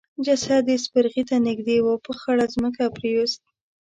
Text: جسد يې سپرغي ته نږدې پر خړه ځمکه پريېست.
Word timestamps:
جسد 0.25 0.65
يې 0.71 0.77
سپرغي 0.85 1.23
ته 1.29 1.35
نږدې 1.47 1.77
پر 2.03 2.13
خړه 2.21 2.45
ځمکه 2.55 2.83
پريېست. 2.97 3.41